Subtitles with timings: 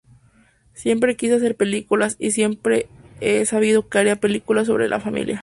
[0.73, 2.87] Siempre quise hacer películas, y siempre
[3.19, 5.39] he sabido que haría películas sobre la familia".